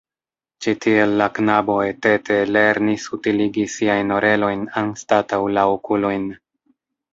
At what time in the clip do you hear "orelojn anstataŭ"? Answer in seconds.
4.19-5.43